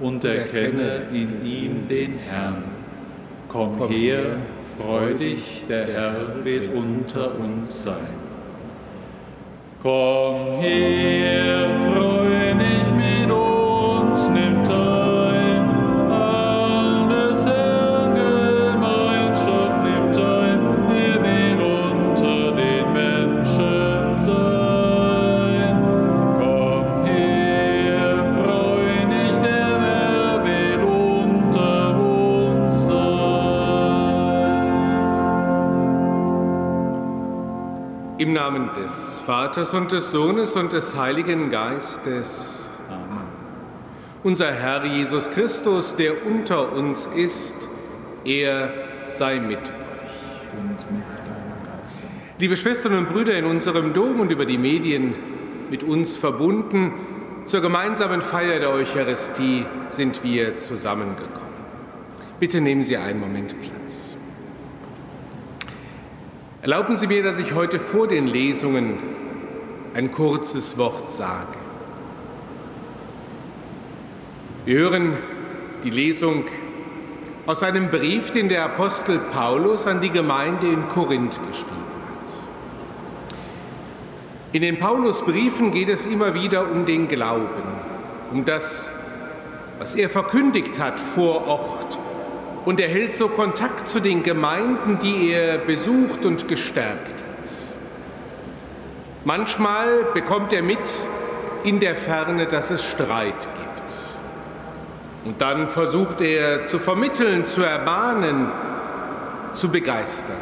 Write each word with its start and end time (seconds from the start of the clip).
und 0.00 0.24
erkenne 0.24 1.02
in 1.12 1.44
ihm 1.44 1.88
den 1.88 2.18
Herrn. 2.18 2.64
Komm 3.48 3.88
her, 3.88 4.38
freu 4.76 5.14
dich, 5.14 5.64
der 5.68 5.86
Herr 5.86 6.44
wird 6.44 6.74
unter 6.74 7.38
uns 7.38 7.84
sein. 7.84 8.24
Komm 9.82 10.60
her, 10.60 11.03
Im 38.34 38.40
Namen 38.40 38.70
des 38.74 39.20
Vaters 39.20 39.74
und 39.74 39.92
des 39.92 40.10
Sohnes 40.10 40.54
und 40.54 40.72
des 40.72 40.96
Heiligen 40.96 41.50
Geistes. 41.50 42.68
Amen. 42.90 43.22
Unser 44.24 44.50
Herr 44.50 44.84
Jesus 44.84 45.30
Christus, 45.30 45.94
der 45.94 46.26
unter 46.26 46.72
uns 46.72 47.06
ist, 47.06 47.54
er 48.24 48.72
sei 49.06 49.38
mit 49.38 49.60
euch. 49.60 49.68
Und 50.58 50.96
mit. 50.96 51.04
Liebe 52.40 52.56
Schwestern 52.56 52.98
und 52.98 53.08
Brüder 53.08 53.38
in 53.38 53.44
unserem 53.44 53.94
Dom 53.94 54.18
und 54.18 54.32
über 54.32 54.46
die 54.46 54.58
Medien 54.58 55.14
mit 55.70 55.84
uns 55.84 56.16
verbunden, 56.16 56.92
zur 57.44 57.60
gemeinsamen 57.60 58.20
Feier 58.20 58.58
der 58.58 58.70
Eucharistie 58.70 59.64
sind 59.90 60.24
wir 60.24 60.56
zusammengekommen. 60.56 61.54
Bitte 62.40 62.60
nehmen 62.60 62.82
Sie 62.82 62.96
einen 62.96 63.20
Moment 63.20 63.54
Platz. 63.60 64.03
Erlauben 66.64 66.96
Sie 66.96 67.06
mir, 67.06 67.22
dass 67.22 67.38
ich 67.38 67.54
heute 67.54 67.78
vor 67.78 68.08
den 68.08 68.26
Lesungen 68.26 68.96
ein 69.92 70.10
kurzes 70.10 70.78
Wort 70.78 71.10
sage. 71.10 71.58
Wir 74.64 74.78
hören 74.78 75.12
die 75.84 75.90
Lesung 75.90 76.44
aus 77.44 77.62
einem 77.62 77.90
Brief, 77.90 78.30
den 78.30 78.48
der 78.48 78.64
Apostel 78.64 79.18
Paulus 79.18 79.86
an 79.86 80.00
die 80.00 80.08
Gemeinde 80.08 80.66
in 80.68 80.88
Korinth 80.88 81.38
geschrieben 81.46 81.68
hat. 82.08 82.34
In 84.54 84.62
den 84.62 84.78
Paulusbriefen 84.78 85.70
geht 85.70 85.90
es 85.90 86.06
immer 86.06 86.32
wieder 86.32 86.70
um 86.70 86.86
den 86.86 87.08
Glauben, 87.08 87.74
um 88.32 88.46
das, 88.46 88.88
was 89.78 89.96
er 89.96 90.08
verkündigt 90.08 90.78
hat 90.78 90.98
vor 90.98 91.46
Ort 91.46 91.98
und 92.64 92.80
er 92.80 92.88
hält 92.88 93.14
so 93.16 93.28
Kontakt 93.28 93.88
zu 93.88 94.00
den 94.00 94.22
Gemeinden, 94.22 94.98
die 94.98 95.30
er 95.30 95.58
besucht 95.58 96.24
und 96.24 96.48
gestärkt 96.48 97.22
hat. 97.22 97.48
Manchmal 99.24 100.04
bekommt 100.14 100.52
er 100.52 100.62
mit 100.62 100.78
in 101.62 101.80
der 101.80 101.96
Ferne, 101.96 102.46
dass 102.46 102.70
es 102.70 102.84
Streit 102.84 103.48
gibt. 103.56 103.74
Und 105.24 105.40
dann 105.40 105.68
versucht 105.68 106.20
er 106.20 106.64
zu 106.64 106.78
vermitteln, 106.78 107.46
zu 107.46 107.62
ermahnen, 107.62 108.50
zu 109.54 109.70
begeistern. 109.70 110.36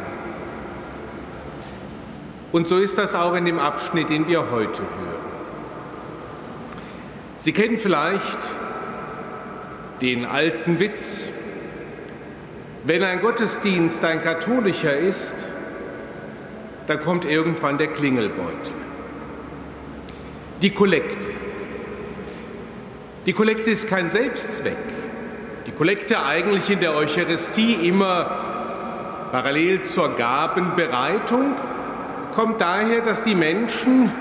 Und 2.51 2.67
so 2.67 2.77
ist 2.77 2.97
das 2.97 3.15
auch 3.15 3.33
in 3.35 3.45
dem 3.45 3.57
Abschnitt, 3.57 4.09
den 4.09 4.27
wir 4.27 4.51
heute 4.51 4.81
hören. 4.81 5.13
Sie 7.39 7.51
kennen 7.51 7.77
vielleicht 7.77 8.37
den 10.01 10.25
alten 10.25 10.79
Witz, 10.79 11.29
wenn 12.83 13.03
ein 13.03 13.19
Gottesdienst 13.19 14.03
ein 14.03 14.21
katholischer 14.21 14.95
ist, 14.97 15.35
dann 16.87 16.99
kommt 16.99 17.25
irgendwann 17.25 17.77
der 17.77 17.87
Klingelbeutel. 17.87 18.73
Die 20.61 20.71
Kollekte. 20.71 21.29
Die 23.25 23.33
Kollekte 23.33 23.71
ist 23.71 23.87
kein 23.87 24.09
Selbstzweck. 24.09 24.75
Die 25.65 25.71
Kollekte 25.71 26.23
eigentlich 26.23 26.69
in 26.69 26.81
der 26.81 26.93
Eucharistie 26.95 27.87
immer 27.87 29.29
parallel 29.31 29.83
zur 29.83 30.15
Gabenbereitung 30.15 31.55
kommt 32.33 32.59
daher, 32.59 32.99
dass 33.01 33.23
die 33.23 33.35
Menschen 33.35 34.11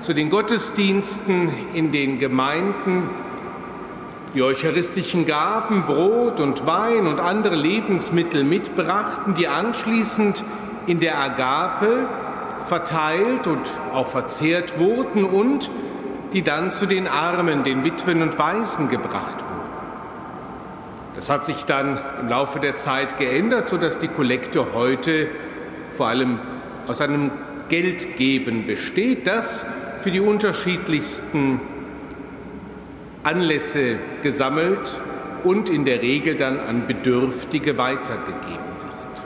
zu 0.00 0.14
den 0.14 0.30
Gottesdiensten 0.30 1.50
in 1.74 1.90
den 1.90 2.18
Gemeinden 2.18 3.10
die 4.34 4.42
eucharistischen 4.42 5.26
Gaben, 5.26 5.84
Brot 5.84 6.40
und 6.40 6.66
Wein 6.66 7.06
und 7.06 7.20
andere 7.20 7.56
Lebensmittel 7.56 8.44
mitbrachten, 8.44 9.34
die 9.34 9.48
anschließend 9.48 10.44
in 10.86 11.00
der 11.00 11.18
Agape 11.18 12.06
verteilt 12.66 13.46
und 13.46 13.62
auch 13.92 14.06
verzehrt 14.06 14.78
wurden 14.78 15.24
und 15.24 15.70
die 16.32 16.42
dann 16.42 16.70
zu 16.70 16.86
den 16.86 17.08
Armen, 17.08 17.64
den 17.64 17.82
Witwen 17.82 18.22
und 18.22 18.38
Waisen 18.38 18.88
gebracht 18.88 19.40
wurden. 19.40 19.50
Das 21.16 21.28
hat 21.28 21.44
sich 21.44 21.64
dann 21.64 21.98
im 22.20 22.28
Laufe 22.28 22.60
der 22.60 22.76
Zeit 22.76 23.18
geändert, 23.18 23.66
sodass 23.66 23.98
die 23.98 24.08
Kollekte 24.08 24.74
heute 24.74 25.28
vor 25.92 26.06
allem 26.06 26.38
aus 26.86 27.00
einem 27.00 27.32
Geldgeben 27.68 28.66
besteht, 28.66 29.26
das 29.26 29.64
für 30.02 30.10
die 30.10 30.20
unterschiedlichsten 30.20 31.60
Anlässe 33.22 33.98
gesammelt 34.22 34.96
und 35.44 35.68
in 35.68 35.84
der 35.84 36.00
Regel 36.00 36.36
dann 36.36 36.58
an 36.58 36.86
Bedürftige 36.86 37.76
weitergegeben 37.76 38.48
wird. 38.48 39.24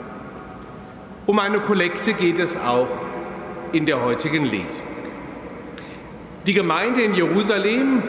Um 1.25 1.39
eine 1.39 1.59
Kollekte 1.59 2.13
geht 2.13 2.39
es 2.39 2.57
auch 2.57 2.89
in 3.71 3.85
der 3.85 4.03
heutigen 4.03 4.45
Lesung. 4.45 4.87
Die 6.45 6.53
Gemeinde 6.53 7.01
in 7.01 7.15
Jerusalem 7.15 8.03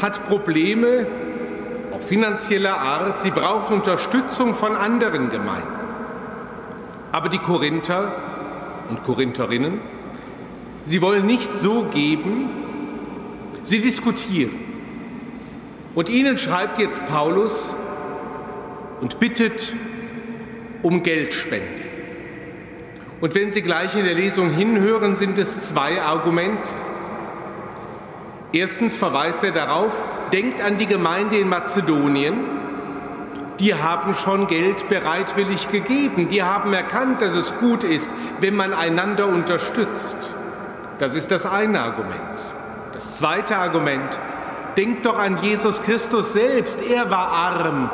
hat 0.00 0.26
Probleme, 0.28 1.06
auch 1.92 2.00
finanzieller 2.00 2.78
Art. 2.78 3.20
Sie 3.20 3.30
braucht 3.30 3.70
Unterstützung 3.70 4.54
von 4.54 4.76
anderen 4.76 5.28
Gemeinden. 5.30 5.68
Aber 7.10 7.28
die 7.28 7.38
Korinther 7.38 8.14
und 8.88 9.02
Korintterinnen, 9.02 9.80
sie 10.84 11.02
wollen 11.02 11.26
nicht 11.26 11.52
so 11.52 11.84
geben, 11.84 12.50
sie 13.62 13.80
diskutieren. 13.80 14.71
Und 15.94 16.08
ihnen 16.08 16.38
schreibt 16.38 16.78
jetzt 16.78 17.06
Paulus 17.08 17.74
und 19.00 19.20
bittet 19.20 19.72
um 20.82 21.02
Geldspende. 21.02 21.82
Und 23.20 23.34
wenn 23.34 23.52
Sie 23.52 23.62
gleich 23.62 23.94
in 23.94 24.04
der 24.04 24.14
Lesung 24.14 24.50
hinhören, 24.50 25.14
sind 25.14 25.38
es 25.38 25.68
zwei 25.68 26.02
Argumente. 26.02 26.70
Erstens 28.52 28.96
verweist 28.96 29.44
er 29.44 29.52
darauf, 29.52 30.04
denkt 30.32 30.60
an 30.60 30.76
die 30.76 30.86
Gemeinde 30.86 31.36
in 31.38 31.48
Mazedonien. 31.48 32.34
Die 33.60 33.74
haben 33.74 34.12
schon 34.14 34.48
Geld 34.48 34.88
bereitwillig 34.88 35.70
gegeben. 35.70 36.28
Die 36.28 36.42
haben 36.42 36.72
erkannt, 36.72 37.22
dass 37.22 37.34
es 37.34 37.56
gut 37.58 37.84
ist, 37.84 38.10
wenn 38.40 38.56
man 38.56 38.74
einander 38.74 39.28
unterstützt. 39.28 40.16
Das 40.98 41.14
ist 41.14 41.30
das 41.30 41.46
eine 41.46 41.80
Argument. 41.80 42.18
Das 42.92 43.18
zweite 43.18 43.56
Argument, 43.56 44.18
denkt 44.76 45.06
doch 45.06 45.18
an 45.18 45.38
Jesus 45.42 45.82
Christus 45.82 46.32
selbst. 46.32 46.80
Er 46.82 47.10
war 47.10 47.28
arm 47.28 47.90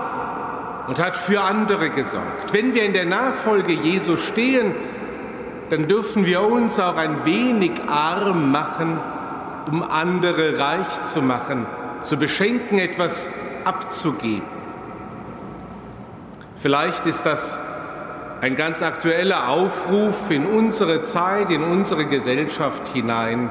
und 0.86 0.98
hat 0.98 1.16
für 1.16 1.40
andere 1.40 1.90
gesorgt. 1.90 2.52
Wenn 2.52 2.74
wir 2.74 2.84
in 2.84 2.92
der 2.92 3.04
Nachfolge 3.04 3.72
Jesu 3.72 4.16
stehen, 4.16 4.74
dann 5.68 5.86
dürfen 5.86 6.24
wir 6.24 6.42
uns 6.42 6.80
auch 6.80 6.96
ein 6.96 7.24
wenig 7.24 7.72
arm 7.86 8.50
machen, 8.50 8.98
um 9.70 9.82
andere 9.82 10.58
reich 10.58 11.04
zu 11.12 11.20
machen, 11.20 11.66
zu 12.02 12.16
beschenken, 12.16 12.78
etwas 12.78 13.28
abzugeben. 13.64 14.58
Vielleicht 16.56 17.06
ist 17.06 17.26
das 17.26 17.58
ein 18.40 18.54
ganz 18.54 18.82
aktueller 18.82 19.48
Aufruf 19.48 20.30
in 20.30 20.46
unsere 20.46 21.02
Zeit, 21.02 21.50
in 21.50 21.62
unsere 21.62 22.06
Gesellschaft 22.06 22.88
hinein, 22.88 23.50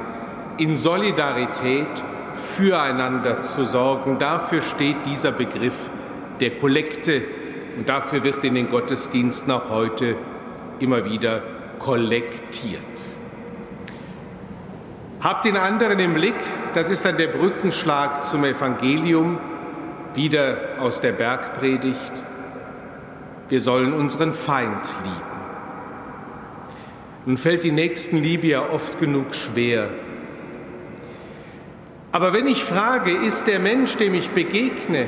in 0.58 0.76
Solidarität 0.76 1.88
füreinander 2.38 3.42
zu 3.42 3.66
sorgen. 3.66 4.20
Dafür 4.20 4.62
steht 4.62 4.98
dieser 5.06 5.32
Begriff 5.32 5.90
der 6.40 6.56
Kollekte 6.56 7.24
und 7.78 7.90
dafür 7.90 8.24
wird 8.24 8.44
in 8.44 8.56
den 8.56 8.70
Gottesdiensten 8.70 9.52
auch 9.52 9.70
heute 9.70 10.16
immer 10.80 11.06
wieder 11.06 11.42
kollektiert. 11.80 12.82
Habt 15.20 15.46
den 15.46 15.58
anderen 15.58 16.00
im 16.00 16.14
Blick, 16.14 16.36
das 16.74 16.90
ist 16.90 17.04
dann 17.04 17.18
der 17.18 17.28
Brückenschlag 17.28 18.24
zum 18.24 18.44
Evangelium, 18.44 19.40
wieder 20.14 20.58
aus 20.80 21.02
der 21.02 21.12
Bergpredigt. 21.12 22.24
Wir 23.50 23.62
sollen 23.62 23.94
unseren 23.94 24.34
Feind 24.34 24.96
lieben. 25.04 25.38
Nun 27.26 27.38
fällt 27.38 27.64
die 27.64 27.72
Nächstenliebe 27.72 28.48
ja 28.48 28.70
oft 28.70 29.00
genug 29.00 29.36
schwer. 29.36 29.90
Aber 32.18 32.34
wenn 32.34 32.48
ich 32.48 32.64
frage, 32.64 33.12
ist 33.12 33.46
der 33.46 33.60
Mensch, 33.60 33.96
dem 33.98 34.16
ich 34.16 34.32
begegne, 34.32 35.08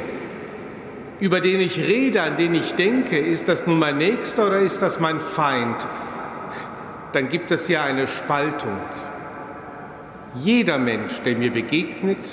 über 1.19 1.41
den 1.41 1.59
ich 1.59 1.79
rede, 1.79 2.21
an 2.21 2.37
den 2.37 2.53
ich 2.53 2.75
denke, 2.75 3.17
ist 3.17 3.49
das 3.49 3.65
nun 3.65 3.79
mein 3.79 3.97
Nächster 3.97 4.45
oder 4.45 4.59
ist 4.59 4.83
das 4.83 4.99
mein 4.99 5.19
Feind? 5.19 5.87
Dann 7.13 7.27
gibt 7.27 7.49
es 7.49 7.67
ja 7.67 7.83
eine 7.83 8.05
Spaltung. 8.05 8.77
Jeder 10.35 10.77
Mensch, 10.77 11.19
der 11.21 11.35
mir 11.35 11.51
begegnet, 11.51 12.29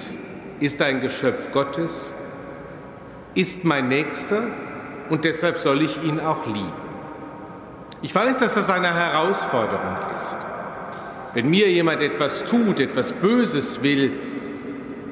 ist 0.61 0.83
ein 0.83 1.01
Geschöpf 1.01 1.53
Gottes, 1.53 2.13
ist 3.35 3.65
mein 3.65 3.89
Nächster 3.89 4.43
und 5.09 5.25
deshalb 5.25 5.57
soll 5.57 5.81
ich 5.81 6.05
ihn 6.05 6.21
auch 6.21 6.45
lieben. 6.45 6.71
Ich 8.03 8.15
weiß, 8.15 8.41
dass 8.41 8.53
das 8.53 8.69
eine 8.69 8.93
Herausforderung 8.95 9.97
ist. 10.13 10.37
Wenn 11.33 11.49
mir 11.49 11.71
jemand 11.71 12.03
etwas 12.03 12.45
tut, 12.45 12.79
etwas 12.79 13.15
Böses 13.15 13.83
will, 13.83 14.13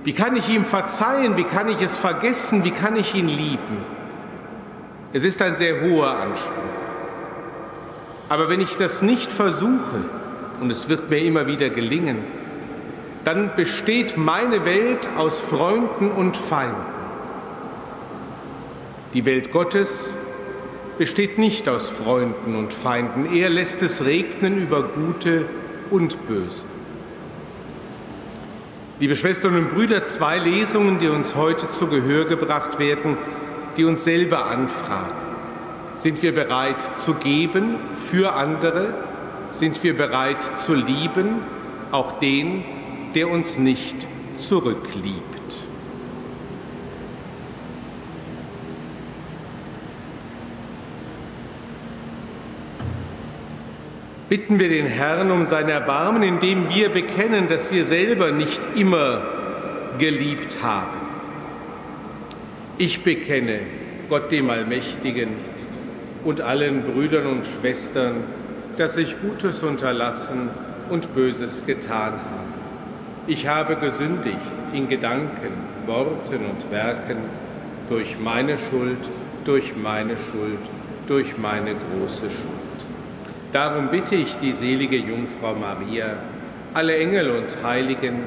wie 0.04 0.12
kann 0.12 0.36
ich 0.36 0.48
ihm 0.48 0.64
verzeihen? 0.64 1.36
Wie 1.36 1.44
kann 1.44 1.68
ich 1.68 1.80
es 1.80 1.96
vergessen? 1.96 2.62
Wie 2.64 2.70
kann 2.70 2.96
ich 2.96 3.14
ihn 3.14 3.28
lieben? 3.28 3.78
Es 5.12 5.24
ist 5.24 5.40
ein 5.40 5.56
sehr 5.56 5.80
hoher 5.80 6.10
Anspruch. 6.10 6.52
Aber 8.28 8.48
wenn 8.48 8.60
ich 8.60 8.76
das 8.76 9.00
nicht 9.00 9.32
versuche, 9.32 10.04
und 10.60 10.70
es 10.70 10.88
wird 10.88 11.10
mir 11.10 11.18
immer 11.18 11.46
wieder 11.46 11.70
gelingen, 11.70 12.18
dann 13.24 13.54
besteht 13.56 14.16
meine 14.16 14.64
Welt 14.64 15.08
aus 15.16 15.40
Freunden 15.40 16.10
und 16.10 16.36
Feinden. 16.36 16.94
Die 19.14 19.24
Welt 19.24 19.52
Gottes 19.52 20.12
besteht 20.98 21.38
nicht 21.38 21.68
aus 21.68 21.88
Freunden 21.88 22.56
und 22.56 22.72
Feinden. 22.72 23.34
Er 23.34 23.48
lässt 23.48 23.82
es 23.82 24.04
regnen 24.04 24.58
über 24.58 24.82
Gute 24.82 25.46
und 25.90 26.26
Böse. 26.26 26.64
Liebe 29.04 29.16
Schwestern 29.16 29.54
und 29.58 29.74
Brüder, 29.74 30.06
zwei 30.06 30.38
Lesungen, 30.38 30.98
die 30.98 31.08
uns 31.08 31.34
heute 31.34 31.68
zu 31.68 31.88
Gehör 31.88 32.24
gebracht 32.24 32.78
werden, 32.78 33.18
die 33.76 33.84
uns 33.84 34.02
selber 34.02 34.46
anfragen. 34.46 35.12
Sind 35.94 36.22
wir 36.22 36.34
bereit 36.34 36.80
zu 36.96 37.12
geben 37.12 37.74
für 37.94 38.32
andere? 38.32 38.94
Sind 39.50 39.82
wir 39.82 39.94
bereit 39.94 40.56
zu 40.56 40.72
lieben, 40.72 41.42
auch 41.90 42.18
den, 42.18 42.64
der 43.14 43.28
uns 43.28 43.58
nicht 43.58 43.94
zurückliebt? 44.36 45.33
Bitten 54.28 54.58
wir 54.58 54.68
den 54.68 54.86
Herrn 54.86 55.30
um 55.30 55.44
sein 55.44 55.68
Erbarmen, 55.68 56.22
indem 56.22 56.68
wir 56.68 56.88
bekennen, 56.88 57.48
dass 57.48 57.72
wir 57.72 57.84
selber 57.84 58.30
nicht 58.30 58.60
immer 58.74 59.22
geliebt 59.98 60.58
haben. 60.62 60.98
Ich 62.78 63.04
bekenne 63.04 63.60
Gott 64.08 64.32
dem 64.32 64.50
Allmächtigen 64.50 65.28
und 66.24 66.40
allen 66.40 66.82
Brüdern 66.82 67.26
und 67.26 67.46
Schwestern, 67.46 68.24
dass 68.76 68.96
ich 68.96 69.20
Gutes 69.20 69.62
unterlassen 69.62 70.48
und 70.88 71.14
Böses 71.14 71.64
getan 71.66 72.12
habe. 72.12 72.54
Ich 73.26 73.46
habe 73.46 73.76
gesündigt 73.76 74.36
in 74.72 74.88
Gedanken, 74.88 75.52
Worten 75.86 76.46
und 76.46 76.70
Werken 76.70 77.18
durch 77.88 78.18
meine 78.18 78.58
Schuld, 78.58 79.08
durch 79.44 79.76
meine 79.76 80.16
Schuld, 80.16 80.58
durch 81.06 81.38
meine 81.38 81.74
große 81.74 82.30
Schuld. 82.30 82.63
Darum 83.54 83.86
bitte 83.86 84.16
ich 84.16 84.36
die 84.38 84.52
selige 84.52 84.96
Jungfrau 84.96 85.54
Maria, 85.54 86.16
alle 86.74 86.96
Engel 86.96 87.30
und 87.30 87.62
Heiligen 87.62 88.24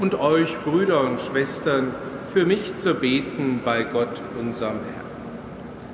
und 0.00 0.14
euch, 0.14 0.56
Brüder 0.60 1.00
und 1.00 1.20
Schwestern, 1.20 1.92
für 2.28 2.46
mich 2.46 2.76
zu 2.76 2.94
beten 2.94 3.62
bei 3.64 3.82
Gott, 3.82 4.22
unserem 4.38 4.76
Herrn. 4.76 5.10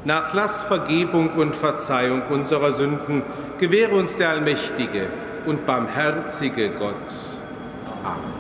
Nachlass, 0.05 0.65
Vergebung 0.65 1.31
und 1.31 1.57
Verzeihung 1.57 2.21
unserer 2.29 2.75
Sünden 2.75 3.23
gewähre 3.59 3.95
uns 3.95 4.15
der 4.17 4.29
allmächtige 4.29 5.07
und 5.47 5.65
barmherzige 5.65 6.69
Gott. 6.69 6.95
Amen. 8.05 8.36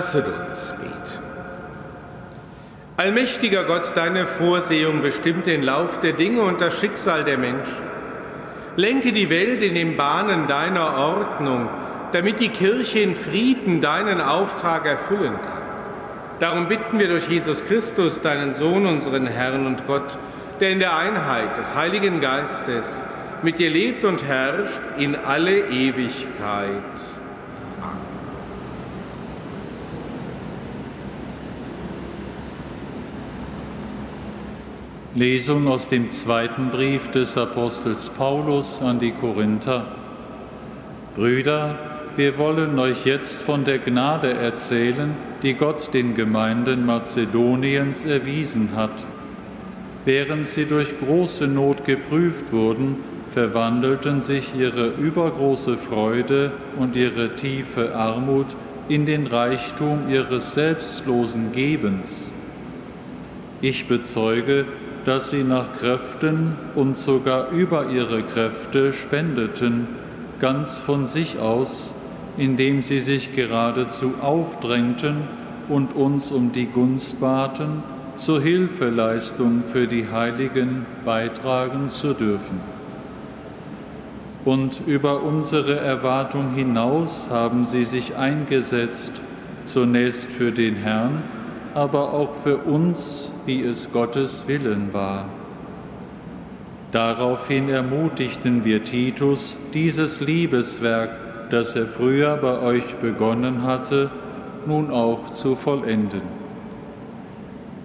Lasset 0.00 0.24
uns 0.48 0.72
beten. 0.80 1.22
Allmächtiger 2.96 3.64
Gott, 3.64 3.92
deine 3.94 4.24
Vorsehung 4.24 5.02
bestimmt 5.02 5.44
den 5.44 5.62
Lauf 5.62 6.00
der 6.00 6.14
Dinge 6.14 6.40
und 6.40 6.62
das 6.62 6.80
Schicksal 6.80 7.22
der 7.22 7.36
Menschen. 7.36 7.84
Lenke 8.76 9.12
die 9.12 9.28
Welt 9.28 9.62
in 9.62 9.74
den 9.74 9.98
Bahnen 9.98 10.46
deiner 10.46 10.96
Ordnung, 10.96 11.68
damit 12.12 12.40
die 12.40 12.48
Kirche 12.48 13.00
in 13.00 13.14
Frieden 13.14 13.82
deinen 13.82 14.22
Auftrag 14.22 14.86
erfüllen 14.86 15.34
kann. 15.42 15.60
Darum 16.38 16.68
bitten 16.68 16.98
wir 16.98 17.08
durch 17.08 17.28
Jesus 17.28 17.62
Christus, 17.66 18.22
deinen 18.22 18.54
Sohn, 18.54 18.86
unseren 18.86 19.26
Herrn 19.26 19.66
und 19.66 19.86
Gott, 19.86 20.16
der 20.60 20.70
in 20.70 20.78
der 20.78 20.96
Einheit 20.96 21.58
des 21.58 21.74
Heiligen 21.74 22.20
Geistes 22.20 23.02
mit 23.42 23.58
dir 23.58 23.68
lebt 23.68 24.06
und 24.06 24.24
herrscht 24.24 24.80
in 24.96 25.14
alle 25.14 25.68
Ewigkeit. 25.68 26.80
Lesung 35.16 35.66
aus 35.66 35.88
dem 35.88 36.08
zweiten 36.10 36.70
Brief 36.70 37.10
des 37.10 37.36
Apostels 37.36 38.08
Paulus 38.10 38.80
an 38.80 39.00
die 39.00 39.10
Korinther. 39.10 39.86
Brüder, 41.16 41.76
wir 42.14 42.38
wollen 42.38 42.78
euch 42.78 43.06
jetzt 43.06 43.42
von 43.42 43.64
der 43.64 43.80
Gnade 43.80 44.32
erzählen, 44.32 45.16
die 45.42 45.54
Gott 45.54 45.92
den 45.92 46.14
Gemeinden 46.14 46.86
Mazedoniens 46.86 48.04
erwiesen 48.04 48.76
hat. 48.76 48.92
Während 50.04 50.46
sie 50.46 50.66
durch 50.66 50.96
große 51.00 51.48
Not 51.48 51.84
geprüft 51.84 52.52
wurden, 52.52 52.98
verwandelten 53.30 54.20
sich 54.20 54.54
ihre 54.54 54.90
übergroße 54.90 55.76
Freude 55.76 56.52
und 56.78 56.94
ihre 56.94 57.34
tiefe 57.34 57.96
Armut 57.96 58.46
in 58.88 59.06
den 59.06 59.26
Reichtum 59.26 60.08
ihres 60.08 60.54
selbstlosen 60.54 61.50
Gebens. 61.50 62.30
Ich 63.60 63.88
bezeuge, 63.88 64.66
dass 65.04 65.30
sie 65.30 65.44
nach 65.44 65.72
Kräften 65.78 66.56
und 66.74 66.96
sogar 66.96 67.50
über 67.50 67.88
ihre 67.88 68.22
Kräfte 68.22 68.92
spendeten, 68.92 69.88
ganz 70.40 70.78
von 70.78 71.04
sich 71.04 71.38
aus, 71.38 71.92
indem 72.36 72.82
sie 72.82 73.00
sich 73.00 73.34
geradezu 73.34 74.14
aufdrängten 74.20 75.22
und 75.68 75.94
uns 75.94 76.32
um 76.32 76.52
die 76.52 76.66
Gunst 76.66 77.20
baten, 77.20 77.82
zur 78.16 78.40
Hilfeleistung 78.40 79.62
für 79.64 79.86
die 79.86 80.06
Heiligen 80.10 80.84
beitragen 81.04 81.88
zu 81.88 82.12
dürfen. 82.12 82.60
Und 84.44 84.80
über 84.86 85.22
unsere 85.22 85.78
Erwartung 85.78 86.54
hinaus 86.54 87.28
haben 87.30 87.66
sie 87.66 87.84
sich 87.84 88.16
eingesetzt, 88.16 89.12
zunächst 89.64 90.30
für 90.30 90.50
den 90.50 90.76
Herrn, 90.76 91.22
aber 91.74 92.12
auch 92.12 92.34
für 92.34 92.58
uns, 92.58 93.32
wie 93.50 93.62
es 93.62 93.92
Gottes 93.92 94.44
Willen 94.46 94.90
war. 94.92 95.24
Daraufhin 96.92 97.68
ermutigten 97.68 98.64
wir 98.64 98.84
Titus, 98.84 99.56
dieses 99.74 100.20
Liebeswerk, 100.20 101.50
das 101.50 101.74
er 101.74 101.86
früher 101.86 102.36
bei 102.36 102.60
euch 102.60 102.94
begonnen 102.98 103.64
hatte, 103.64 104.08
nun 104.66 104.92
auch 104.92 105.30
zu 105.30 105.56
vollenden. 105.56 106.22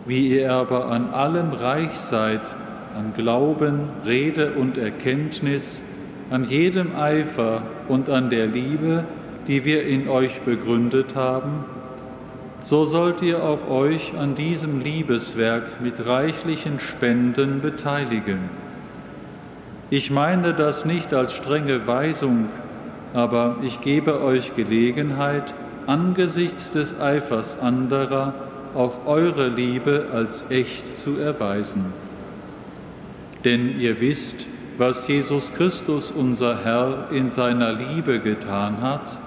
Wie 0.06 0.36
ihr 0.36 0.54
aber 0.54 0.86
an 0.86 1.10
allem 1.10 1.50
reich 1.50 1.98
seid, 1.98 2.56
an 2.96 3.14
Glauben, 3.18 3.90
Rede 4.06 4.52
und 4.52 4.78
Erkenntnis, 4.78 5.82
an 6.30 6.44
jedem 6.44 6.96
Eifer 6.96 7.64
und 7.88 8.12
an 8.12 8.30
der 8.30 8.46
Liebe, 8.46 9.04
die 9.48 9.66
wir 9.66 9.84
in 9.88 10.10
euch 10.10 10.42
begründet 10.42 11.16
haben, 11.16 11.66
so 12.66 12.84
sollt 12.84 13.22
ihr 13.22 13.44
auch 13.44 13.70
euch 13.70 14.18
an 14.18 14.34
diesem 14.34 14.80
Liebeswerk 14.80 15.82
mit 15.82 16.04
reichlichen 16.08 16.80
Spenden 16.80 17.62
beteiligen. 17.62 18.50
Ich 19.92 20.10
meine 20.10 20.56
das 20.56 20.84
nicht 20.84 21.14
als 21.14 21.34
strenge 21.34 21.86
Weisung, 21.86 22.50
aber 23.14 23.58
ich 23.62 23.82
gebe 23.82 24.20
euch 24.20 24.56
Gelegenheit, 24.56 25.54
angesichts 25.86 26.72
des 26.72 27.00
Eifers 27.00 27.60
anderer 27.60 28.34
auch 28.74 29.06
eure 29.06 29.48
Liebe 29.48 30.08
als 30.12 30.50
echt 30.50 30.88
zu 30.88 31.20
erweisen. 31.20 31.94
Denn 33.44 33.80
ihr 33.80 34.02
wisst, 34.02 34.48
was 34.80 35.08
Jesus 35.08 35.54
Christus, 35.54 36.12
unser 36.12 36.64
Herr, 36.66 37.10
in 37.12 37.30
seiner 37.30 37.74
Liebe 37.74 38.20
getan 38.20 38.82
hat. 38.82 39.20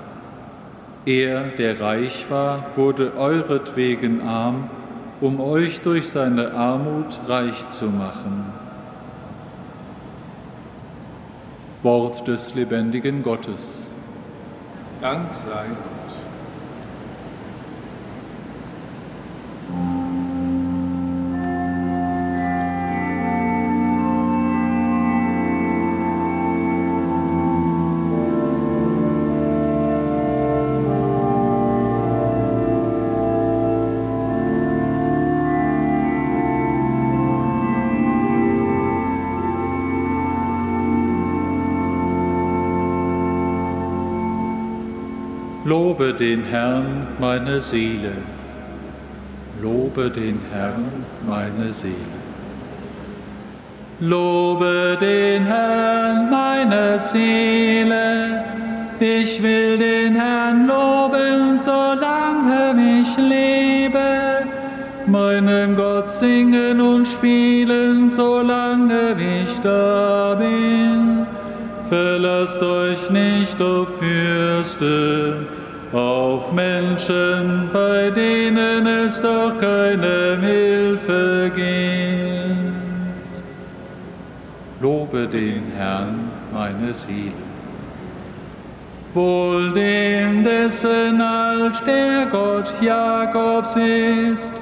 Er, 1.07 1.45
der 1.49 1.81
reich 1.81 2.27
war, 2.29 2.67
wurde 2.77 3.13
euretwegen 3.17 4.21
arm, 4.21 4.69
um 5.21 5.41
euch 5.41 5.81
durch 5.81 6.09
seine 6.09 6.53
Armut 6.53 7.19
reich 7.27 7.67
zu 7.69 7.87
machen. 7.87 8.53
Wort 11.83 12.27
des 12.27 12.55
lebendigen 12.55 13.23
Gottes. 13.23 13.91
Dank 15.01 15.33
sei 15.33 15.67
Lobe 45.69 46.15
den 46.15 46.45
Herrn, 46.45 47.09
meine 47.21 47.61
Seele. 47.61 48.13
Lobe 49.61 50.09
den 50.09 50.41
Herrn, 50.51 51.05
meine 51.29 51.71
Seele. 51.71 52.21
Lobe 54.01 54.97
den 54.99 55.45
Herrn, 55.45 56.31
meine 56.31 56.99
Seele. 56.99 58.45
Ich 58.99 59.43
will 59.43 59.77
den 59.77 60.15
Herrn 60.15 60.67
loben, 60.67 61.59
solange 61.59 63.01
ich 63.01 63.15
lebe. 63.19 64.47
Meinem 65.07 65.77
Gott 65.77 66.09
singen 66.09 66.81
und 66.81 67.07
spielen, 67.07 68.09
solange 68.09 69.17
ich 69.43 69.59
da 69.61 70.35
bin. 70.35 71.27
Verlasst 71.89 72.63
euch 72.63 73.11
nicht, 73.11 73.59
o 73.61 73.87
Fürsten, 73.87 75.48
auf 75.93 76.53
Menschen, 76.53 77.71
bei 77.73 78.11
denen 78.11 78.87
es 78.87 79.21
doch 79.23 79.59
keine 79.59 80.39
Hilfe 80.41 81.51
gibt. 81.55 81.69
Lobe 84.81 85.27
den 85.27 85.73
Herrn, 85.77 86.31
meine 86.53 86.93
Seele. 86.93 87.33
Wohl 89.15 89.73
dem, 89.73 90.45
dessen 90.45 91.21
Alt 91.21 91.83
der 91.87 92.27
Gott 92.27 92.75
Jakobs 92.81 93.75
ist 93.77 94.53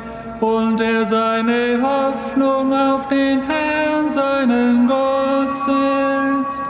und 0.41 0.79
der 0.79 1.05
seine 1.05 1.81
Hoffnung 1.83 2.73
auf 2.73 3.09
den 3.09 3.43
Herrn, 3.43 4.09
seinen 4.09 4.87
Gott 4.87 5.53
setzt. 5.53 6.63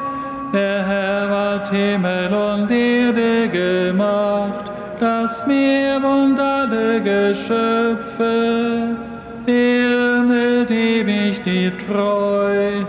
Der 0.53 0.87
Herr 0.87 1.29
hat 1.29 1.71
Himmel 1.71 2.33
und 2.33 2.71
Erde 2.71 3.06
das 5.27 5.45
Meer 5.45 6.01
und 6.05 6.39
alle 6.39 7.01
Geschöpfe, 7.01 8.95
hält 9.45 10.71
ewig 10.71 11.43
die 11.43 11.73
Treue. 11.85 12.87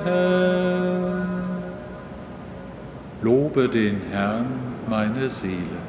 Lobe 3.23 3.67
den 3.67 3.99
Herrn, 4.11 4.45
meine 4.87 5.27
Seele. 5.27 5.79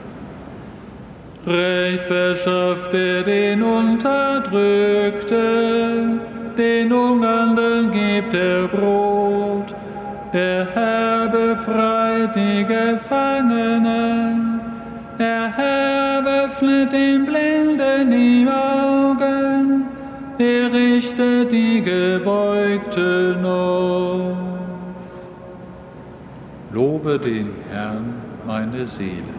Recht 1.46 2.04
verschafft 2.04 2.94
er 2.94 3.24
den 3.24 3.62
Unterdrückten, 3.62 6.20
den 6.56 6.90
Hungernden 6.90 7.90
gibt 7.90 8.32
er 8.32 8.68
Brot, 8.68 9.74
der 10.32 10.66
Herr 10.74 11.28
befreit 11.28 12.34
die 12.34 12.64
Gefangenen, 12.64 14.27
Herr 16.58 16.66
öffnet 16.66 16.92
dem 16.92 17.24
Blinden 17.24 18.10
die 18.10 18.46
Augen, 18.48 19.88
er 20.38 20.72
richtet 20.72 21.52
die 21.52 21.80
Gebeugten 21.82 23.44
auf. 23.44 24.36
Lobe 26.72 27.18
den 27.18 27.50
Herrn, 27.70 28.14
meine 28.46 28.84
Seele. 28.84 29.34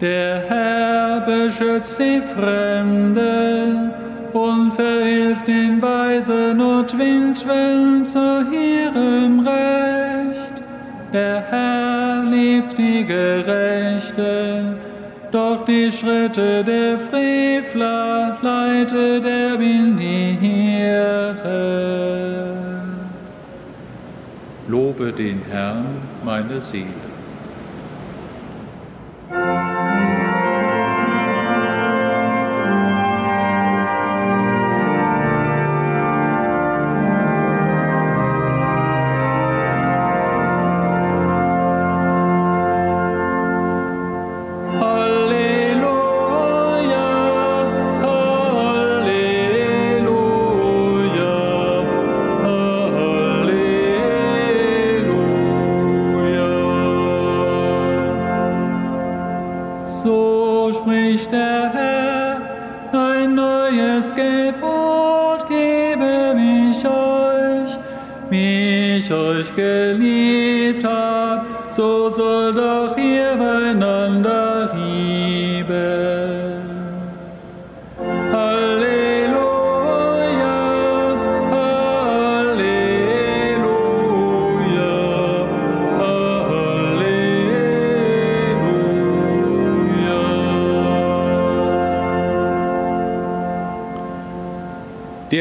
Der 0.00 0.40
Herr 0.40 1.20
beschützt 1.20 1.98
die 2.00 2.20
Fremde 2.20 3.92
und 4.32 4.72
verhilft 4.72 5.48
den 5.48 5.80
Weisen 5.80 6.60
und 6.60 6.98
Wildwellen 6.98 8.04
zu 8.04 8.44
ihrem 8.52 9.40
Recht. 9.40 10.62
Der 11.12 11.40
Herr 11.40 12.24
liebt 12.24 12.76
die 12.76 13.04
Gerechten 13.06 14.85
doch 15.32 15.64
die 15.64 15.90
Schritte 15.90 16.64
der 16.64 16.98
Frevler 16.98 18.38
leitet 18.42 19.24
er 19.24 19.60
in 19.60 19.96
die 19.96 20.36
Heere. 20.40 22.06
Lobe 24.68 25.12
den 25.12 25.42
Herrn, 25.50 25.86
meine 26.24 26.60
Seele. 26.60 26.86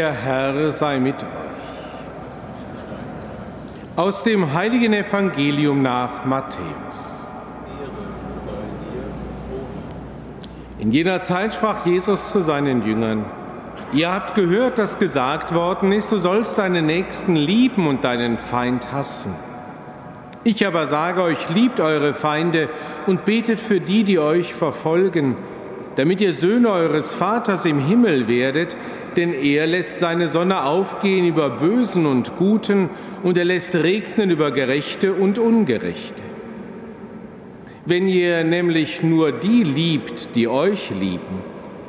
Der 0.06 0.14
Herr 0.14 0.72
sei 0.72 1.00
mit 1.00 1.16
euch. 1.16 1.30
Aus 3.96 4.22
dem 4.22 4.54
heiligen 4.54 4.94
Evangelium 4.94 5.82
nach 5.82 6.26
Matthäus. 6.26 6.62
In 10.78 10.92
jener 10.92 11.22
Zeit 11.22 11.56
sprach 11.56 11.88
Jesus 11.88 12.32
zu 12.32 12.42
seinen 12.42 12.86
Jüngern, 12.86 13.26
Ihr 13.94 14.14
habt 14.14 14.36
gehört, 14.36 14.78
dass 14.78 15.00
gesagt 15.00 15.56
worden 15.56 15.92
ist, 15.92 16.12
du 16.12 16.20
sollst 16.20 16.60
deinen 16.60 16.86
Nächsten 16.86 17.36
lieben 17.36 17.88
und 17.88 18.04
deinen 18.04 18.38
Feind 18.38 18.92
hassen. 18.92 19.34
Ich 20.44 20.68
aber 20.68 20.86
sage 20.86 21.24
euch, 21.24 21.50
liebt 21.50 21.80
eure 21.80 22.14
Feinde 22.14 22.70
und 23.08 23.26
betet 23.26 23.60
für 23.60 23.80
die, 23.80 24.04
die 24.04 24.20
euch 24.20 24.54
verfolgen, 24.54 25.36
damit 25.96 26.22
ihr 26.22 26.36
Söhne 26.36 26.70
eures 26.70 27.16
Vaters 27.16 27.66
im 27.66 27.80
Himmel 27.80 28.28
werdet, 28.28 28.78
denn 29.16 29.34
er 29.34 29.68
lässt 29.68 30.00
seine 30.00 30.28
Sonne 30.28 30.64
aufgehen 30.64 31.26
über 31.26 31.50
Bösen 31.50 32.06
und 32.06 32.38
Guten 32.38 32.90
und 33.24 33.38
er 33.38 33.46
lässt 33.46 33.76
regnen 33.76 34.30
über 34.30 34.52
Gerechte 34.52 35.14
und 35.14 35.38
Ungerechte. 35.38 36.24
Wenn 37.86 38.08
ihr 38.08 38.44
nämlich 38.44 39.04
nur 39.04 39.32
die 39.32 39.64
liebt, 39.64 40.36
die 40.36 40.48
euch 40.48 40.90
lieben, 40.90 41.44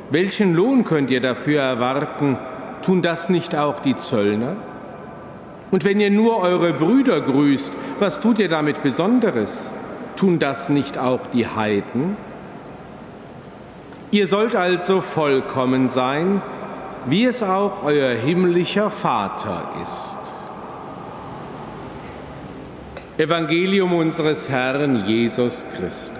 welchen 0.09 0.53
Lohn 0.53 0.83
könnt 0.83 1.11
ihr 1.11 1.21
dafür 1.21 1.61
erwarten? 1.61 2.37
Tun 2.81 3.01
das 3.01 3.29
nicht 3.29 3.55
auch 3.55 3.79
die 3.79 3.95
Zöllner? 3.97 4.55
Und 5.71 5.83
wenn 5.83 5.99
ihr 5.99 6.11
nur 6.11 6.37
eure 6.37 6.71
Brüder 6.71 7.19
grüßt, 7.19 7.73
was 7.99 8.21
tut 8.21 8.39
ihr 8.39 8.47
damit 8.47 8.83
Besonderes? 8.83 9.69
Tun 10.15 10.39
das 10.39 10.69
nicht 10.69 10.97
auch 10.97 11.27
die 11.27 11.45
Heiden? 11.45 12.15
Ihr 14.11 14.27
sollt 14.27 14.55
also 14.55 15.01
vollkommen 15.01 15.89
sein, 15.89 16.41
wie 17.07 17.25
es 17.25 17.41
auch 17.41 17.83
euer 17.83 18.15
himmlischer 18.15 18.89
Vater 18.89 19.69
ist. 19.81 20.17
Evangelium 23.17 23.93
unseres 23.93 24.49
Herrn 24.49 25.05
Jesus 25.07 25.63
Christus. 25.75 26.16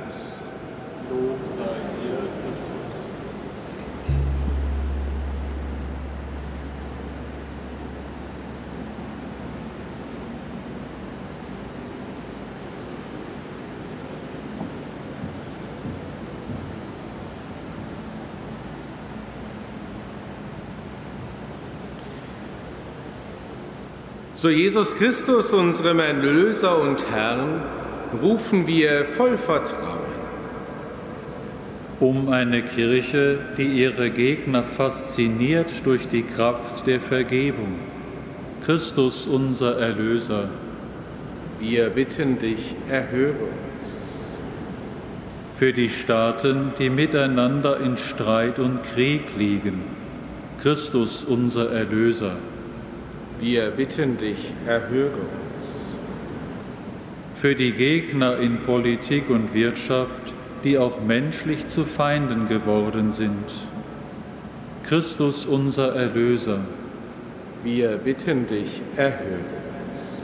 Zu 24.37 24.51
Jesus 24.51 24.95
Christus, 24.95 25.51
unserem 25.51 25.97
Erlöser 25.97 26.79
und 26.79 27.09
Herrn, 27.09 27.59
rufen 28.21 28.67
wir 28.67 29.03
voll 29.03 29.35
Vertrauen. 29.35 30.13
Um 31.99 32.29
eine 32.29 32.61
Kirche, 32.61 33.39
die 33.57 33.65
ihre 33.65 34.11
Gegner 34.11 34.63
fasziniert 34.63 35.71
durch 35.85 36.07
die 36.09 36.21
Kraft 36.21 36.85
der 36.85 37.01
Vergebung. 37.01 37.79
Christus, 38.63 39.25
unser 39.25 39.79
Erlöser. 39.79 40.49
Wir 41.59 41.89
bitten 41.89 42.37
dich, 42.37 42.75
erhöre 42.91 43.33
uns. 43.73 44.29
Für 45.51 45.73
die 45.73 45.89
Staaten, 45.89 46.73
die 46.77 46.91
miteinander 46.91 47.79
in 47.79 47.97
Streit 47.97 48.59
und 48.59 48.83
Krieg 48.83 49.23
liegen. 49.35 49.81
Christus, 50.61 51.23
unser 51.23 51.71
Erlöser. 51.71 52.35
Wir 53.39 53.69
bitten 53.69 54.17
dich, 54.17 54.51
erhöre 54.65 55.11
uns. 55.11 55.95
Für 57.35 57.53
die 57.53 57.71
Gegner 57.71 58.39
in 58.39 58.63
Politik 58.63 59.29
und 59.29 59.53
Wirtschaft, 59.53 60.33
die 60.63 60.79
auch 60.79 61.01
menschlich 61.01 61.67
zu 61.67 61.85
Feinden 61.85 62.47
geworden 62.47 63.11
sind. 63.11 63.45
Christus 64.85 65.45
unser 65.45 65.95
Erlöser. 65.95 66.61
Wir 67.63 67.97
bitten 67.97 68.47
dich, 68.47 68.81
erhöre 68.95 69.43
uns. 69.87 70.23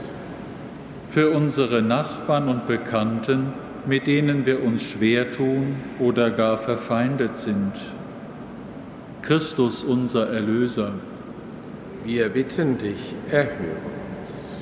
Für 1.06 1.30
unsere 1.30 1.82
Nachbarn 1.82 2.48
und 2.48 2.66
Bekannten, 2.66 3.52
mit 3.86 4.08
denen 4.08 4.44
wir 4.44 4.60
uns 4.60 4.82
schwer 4.82 5.30
tun 5.30 5.76
oder 6.00 6.30
gar 6.30 6.58
verfeindet 6.58 7.36
sind. 7.36 7.74
Christus 9.22 9.84
unser 9.84 10.30
Erlöser. 10.30 10.94
Wir 12.04 12.28
bitten 12.28 12.76
dich, 12.76 13.14
erhöre 13.30 13.78
uns. 14.20 14.56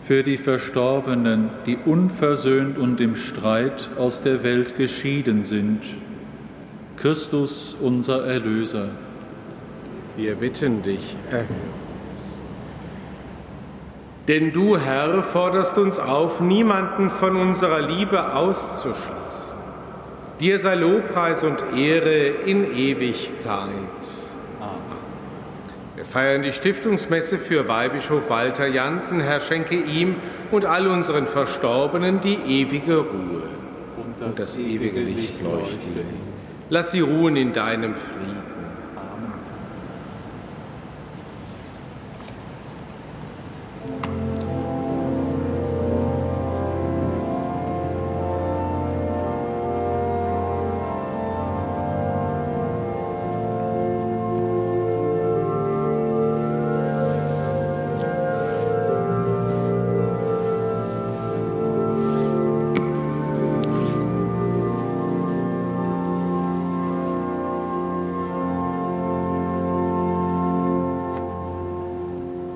Für 0.00 0.22
die 0.22 0.38
Verstorbenen, 0.38 1.50
die 1.66 1.76
unversöhnt 1.76 2.78
und 2.78 3.02
im 3.02 3.16
Streit 3.16 3.90
aus 3.98 4.22
der 4.22 4.42
Welt 4.42 4.74
geschieden 4.74 5.44
sind. 5.44 5.82
Christus, 6.96 7.76
unser 7.78 8.24
Erlöser. 8.24 8.88
Wir 10.16 10.36
bitten 10.36 10.82
dich, 10.82 11.16
erhöre 11.30 11.48
uns. 11.48 12.38
Denn 14.26 14.50
du, 14.52 14.78
Herr, 14.78 15.22
forderst 15.22 15.76
uns 15.76 15.98
auf, 15.98 16.40
niemanden 16.40 17.10
von 17.10 17.36
unserer 17.36 17.82
Liebe 17.82 18.34
auszuschließen. 18.34 19.58
Dir 20.40 20.58
sei 20.58 20.76
Lobpreis 20.76 21.44
und 21.44 21.62
Ehre 21.76 22.28
in 22.46 22.64
Ewigkeit. 22.74 24.23
Wir 25.96 26.04
feiern 26.04 26.42
die 26.42 26.52
Stiftungsmesse 26.52 27.38
für 27.38 27.68
Weihbischof 27.68 28.28
Walter 28.28 28.66
Janssen. 28.66 29.20
Herr, 29.20 29.40
schenke 29.40 29.76
ihm 29.76 30.16
und 30.50 30.64
all 30.64 30.88
unseren 30.88 31.26
Verstorbenen 31.26 32.20
die 32.20 32.34
ewige 32.34 32.98
Ruhe 32.98 33.42
und 33.96 34.18
das, 34.18 34.26
und 34.26 34.38
das 34.38 34.56
ewige 34.56 35.00
Licht 35.00 35.40
leuchten. 35.40 36.34
Lass 36.68 36.90
sie 36.90 37.00
ruhen 37.00 37.36
in 37.36 37.52
deinem 37.52 37.94
Frieden. 37.94 38.43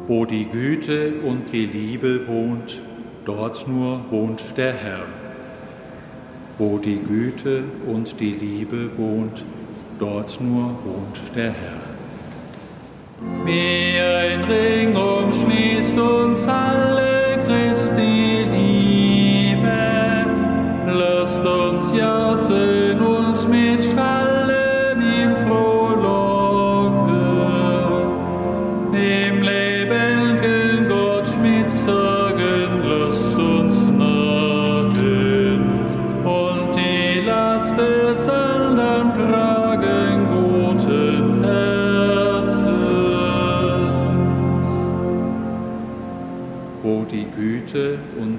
Wo 0.09 0.25
die 0.25 0.47
Güte 0.47 1.13
und 1.23 1.53
die 1.53 1.67
Liebe 1.67 2.27
wohnt, 2.27 2.81
dort 3.27 3.69
nur 3.69 4.11
wohnt 4.11 4.43
der 4.57 4.73
Herr. 4.73 5.05
Wo 6.57 6.79
die 6.79 6.99
Güte 6.99 7.65
und 7.87 8.19
die 8.19 8.33
Liebe 8.33 8.97
wohnt, 8.97 9.45
dort 9.99 10.41
nur 10.41 10.71
wohnt 10.83 11.21
der 11.37 11.53
Herr. 11.53 11.83
Wie 13.45 14.01
ein 14.01 14.45
Ring 14.45 14.97
umschließt 14.97 15.99
uns 15.99 16.49
alle 16.49 17.08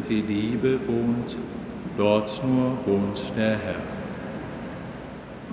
die 0.10 0.22
Liebe 0.22 0.80
wohnt, 0.88 1.38
dort 1.98 2.42
nur 2.44 2.78
wohnt 2.86 3.32
der 3.38 3.58
Herr. 3.58 3.76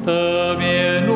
Da 0.05 0.59
wir 0.59 1.01
nun 1.03 1.16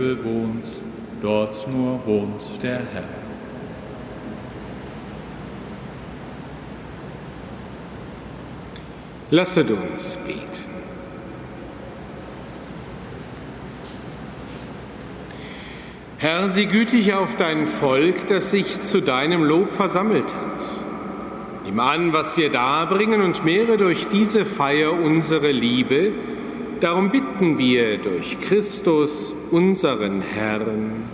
wohnt, 0.00 0.66
dort 1.20 1.68
nur 1.68 2.00
wohnt 2.06 2.42
der 2.62 2.80
Herr. 2.92 3.04
Lasset 9.30 9.70
uns 9.70 10.16
beten. 10.26 10.70
Herr, 16.16 16.48
sieh 16.48 16.66
gütig 16.66 17.12
auf 17.14 17.36
dein 17.36 17.66
Volk, 17.66 18.26
das 18.26 18.50
sich 18.50 18.80
zu 18.80 19.00
deinem 19.00 19.44
Lob 19.44 19.72
versammelt 19.72 20.34
hat. 20.34 20.64
Nimm 21.64 21.78
an, 21.78 22.12
was 22.12 22.36
wir 22.36 22.50
darbringen 22.50 23.22
und 23.22 23.44
mehre 23.44 23.76
durch 23.76 24.08
diese 24.08 24.44
Feier 24.44 24.92
unsere 24.92 25.52
Liebe. 25.52 26.12
Darum 26.80 27.10
bitten 27.10 27.58
wir 27.58 27.98
durch 27.98 28.40
Christus, 28.40 29.34
unseren 29.50 30.22
Herrn. 30.22 31.04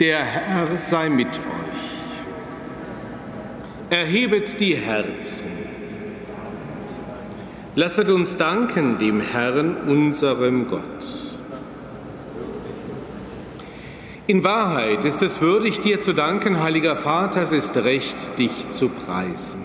Der 0.00 0.24
Herr 0.24 0.78
sei 0.78 1.08
mit 1.08 1.28
euch. 1.28 1.40
Erhebet 3.90 4.58
die 4.58 4.74
Herzen. 4.74 5.50
Lasset 7.76 8.08
uns 8.08 8.36
danken 8.36 8.98
dem 8.98 9.20
Herrn, 9.20 9.76
unserem 9.86 10.66
Gott. 10.66 10.82
In 14.26 14.42
Wahrheit 14.42 15.04
ist 15.04 15.22
es 15.22 15.40
würdig, 15.40 15.80
dir 15.80 16.00
zu 16.00 16.12
danken, 16.12 16.62
heiliger 16.62 16.96
Vater, 16.96 17.42
es 17.42 17.52
ist 17.52 17.76
recht, 17.76 18.38
dich 18.38 18.70
zu 18.70 18.88
preisen. 18.88 19.62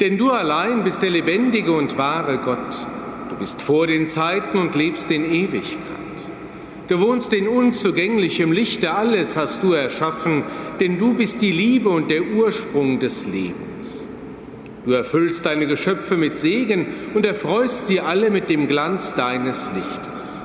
Denn 0.00 0.18
du 0.18 0.30
allein 0.30 0.84
bist 0.84 1.02
der 1.02 1.10
lebendige 1.10 1.72
und 1.72 1.96
wahre 1.96 2.38
Gott. 2.38 2.86
Du 3.28 3.36
bist 3.36 3.62
vor 3.62 3.86
den 3.86 4.06
Zeiten 4.06 4.58
und 4.58 4.74
lebst 4.74 5.10
in 5.10 5.24
Ewigkeit. 5.24 5.98
Du 6.88 7.00
wohnst 7.00 7.34
in 7.34 7.46
unzugänglichem 7.46 8.50
Lichte, 8.50 8.92
alles 8.92 9.36
hast 9.36 9.62
du 9.62 9.74
erschaffen, 9.74 10.42
denn 10.80 10.96
du 10.96 11.12
bist 11.12 11.42
die 11.42 11.52
Liebe 11.52 11.90
und 11.90 12.10
der 12.10 12.22
Ursprung 12.22 12.98
des 12.98 13.26
Lebens. 13.26 14.08
Du 14.86 14.92
erfüllst 14.92 15.44
deine 15.44 15.66
Geschöpfe 15.66 16.16
mit 16.16 16.38
Segen 16.38 16.86
und 17.12 17.26
erfreust 17.26 17.88
sie 17.88 18.00
alle 18.00 18.30
mit 18.30 18.48
dem 18.48 18.68
Glanz 18.68 19.14
deines 19.14 19.70
Lichtes. 19.74 20.42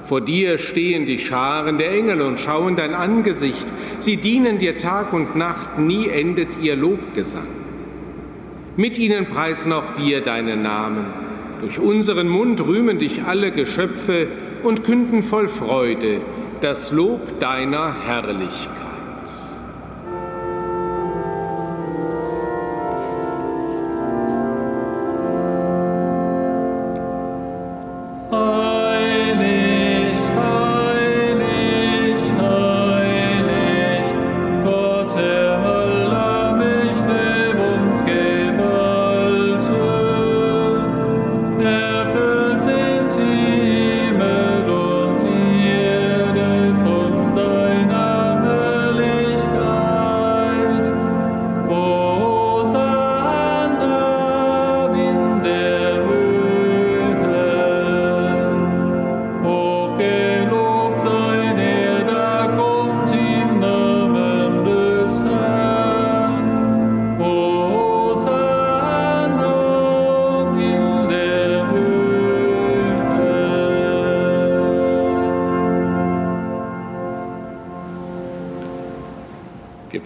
Vor 0.00 0.22
dir 0.22 0.56
stehen 0.56 1.04
die 1.04 1.18
Scharen 1.18 1.76
der 1.76 1.92
Engel 1.92 2.22
und 2.22 2.40
schauen 2.40 2.76
dein 2.76 2.94
Angesicht. 2.94 3.66
Sie 3.98 4.16
dienen 4.16 4.56
dir 4.56 4.78
Tag 4.78 5.12
und 5.12 5.36
Nacht, 5.36 5.78
nie 5.78 6.08
endet 6.08 6.56
ihr 6.62 6.76
Lobgesang. 6.76 7.48
Mit 8.76 8.98
ihnen 8.98 9.26
preisen 9.26 9.72
auch 9.72 9.98
wir 9.98 10.22
deinen 10.22 10.62
Namen. 10.62 11.25
Durch 11.60 11.78
unseren 11.78 12.28
Mund 12.28 12.60
rühmen 12.60 12.98
dich 12.98 13.24
alle 13.24 13.50
Geschöpfe 13.50 14.28
und 14.62 14.84
künden 14.84 15.22
voll 15.22 15.48
Freude 15.48 16.20
das 16.60 16.92
Lob 16.92 17.40
deiner 17.40 17.94
Herrlichkeit. 18.06 18.85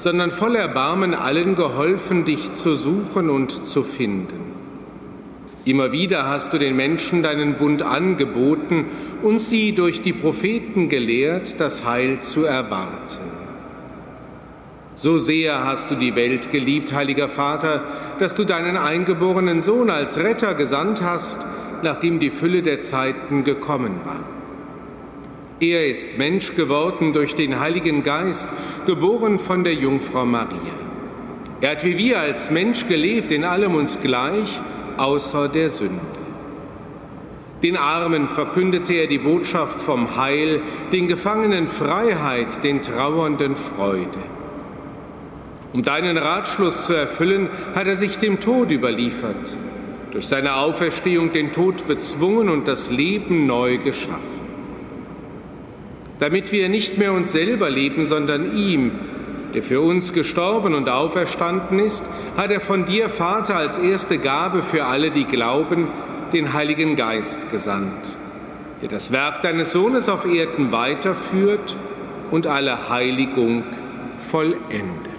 sondern 0.00 0.30
voll 0.30 0.56
Erbarmen 0.56 1.12
allen 1.12 1.56
geholfen, 1.56 2.24
dich 2.24 2.54
zu 2.54 2.74
suchen 2.74 3.28
und 3.28 3.66
zu 3.66 3.82
finden. 3.82 4.54
Immer 5.66 5.92
wieder 5.92 6.26
hast 6.26 6.54
du 6.54 6.58
den 6.58 6.74
Menschen 6.74 7.22
deinen 7.22 7.56
Bund 7.56 7.82
angeboten 7.82 8.86
und 9.20 9.42
sie 9.42 9.74
durch 9.74 10.00
die 10.00 10.14
Propheten 10.14 10.88
gelehrt, 10.88 11.60
das 11.60 11.84
Heil 11.84 12.20
zu 12.20 12.44
erwarten. 12.44 13.20
So 14.94 15.18
sehr 15.18 15.66
hast 15.66 15.90
du 15.90 15.96
die 15.96 16.16
Welt 16.16 16.50
geliebt, 16.50 16.94
heiliger 16.94 17.28
Vater, 17.28 17.84
dass 18.18 18.34
du 18.34 18.44
deinen 18.44 18.78
eingeborenen 18.78 19.60
Sohn 19.60 19.90
als 19.90 20.16
Retter 20.16 20.54
gesandt 20.54 21.02
hast, 21.02 21.44
nachdem 21.82 22.18
die 22.20 22.30
Fülle 22.30 22.62
der 22.62 22.80
Zeiten 22.80 23.44
gekommen 23.44 24.00
war. 24.06 24.39
Er 25.60 25.88
ist 25.88 26.16
Mensch 26.16 26.56
geworden 26.56 27.12
durch 27.12 27.34
den 27.34 27.60
Heiligen 27.60 28.02
Geist, 28.02 28.48
geboren 28.86 29.38
von 29.38 29.62
der 29.62 29.74
Jungfrau 29.74 30.24
Maria. 30.24 30.56
Er 31.60 31.72
hat 31.72 31.84
wie 31.84 31.98
wir 31.98 32.18
als 32.18 32.50
Mensch 32.50 32.88
gelebt, 32.88 33.30
in 33.30 33.44
allem 33.44 33.74
uns 33.74 33.98
gleich, 34.00 34.58
außer 34.96 35.48
der 35.48 35.68
Sünde. 35.68 36.00
Den 37.62 37.76
Armen 37.76 38.28
verkündete 38.28 38.94
er 38.94 39.06
die 39.06 39.18
Botschaft 39.18 39.80
vom 39.80 40.16
Heil, 40.16 40.62
den 40.92 41.08
Gefangenen 41.08 41.68
Freiheit, 41.68 42.64
den 42.64 42.80
Trauernden 42.80 43.54
Freude. 43.54 44.18
Um 45.74 45.82
deinen 45.82 46.16
Ratschluss 46.16 46.86
zu 46.86 46.94
erfüllen, 46.94 47.50
hat 47.74 47.86
er 47.86 47.98
sich 47.98 48.18
dem 48.18 48.40
Tod 48.40 48.70
überliefert, 48.70 49.58
durch 50.10 50.26
seine 50.26 50.56
Auferstehung 50.56 51.32
den 51.32 51.52
Tod 51.52 51.86
bezwungen 51.86 52.48
und 52.48 52.66
das 52.66 52.90
Leben 52.90 53.44
neu 53.44 53.76
geschaffen 53.76 54.39
damit 56.20 56.52
wir 56.52 56.68
nicht 56.68 56.98
mehr 56.98 57.12
uns 57.12 57.32
selber 57.32 57.70
leben, 57.70 58.04
sondern 58.04 58.56
ihm, 58.56 58.92
der 59.54 59.62
für 59.62 59.80
uns 59.80 60.12
gestorben 60.12 60.74
und 60.74 60.88
auferstanden 60.88 61.78
ist, 61.78 62.04
hat 62.36 62.50
er 62.50 62.60
von 62.60 62.84
dir, 62.84 63.08
Vater, 63.08 63.56
als 63.56 63.78
erste 63.78 64.18
Gabe 64.18 64.62
für 64.62 64.84
alle, 64.84 65.10
die 65.10 65.24
glauben, 65.24 65.88
den 66.32 66.52
Heiligen 66.52 66.94
Geist 66.94 67.50
gesandt, 67.50 68.16
der 68.82 68.88
das 68.88 69.10
Werk 69.10 69.42
deines 69.42 69.72
Sohnes 69.72 70.08
auf 70.08 70.24
Erden 70.24 70.70
weiterführt 70.70 71.76
und 72.30 72.46
alle 72.46 72.88
Heiligung 72.88 73.64
vollendet. 74.18 75.10